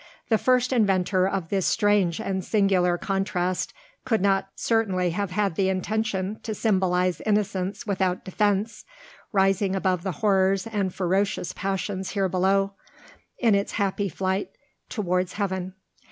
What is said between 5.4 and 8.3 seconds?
the intention to symbolize innocence without